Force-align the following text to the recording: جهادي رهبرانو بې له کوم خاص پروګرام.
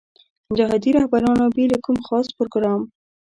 جهادي 0.57 0.91
رهبرانو 0.97 1.45
بې 1.55 1.65
له 1.73 1.77
کوم 1.85 1.97
خاص 2.07 2.27
پروګرام. 2.37 2.81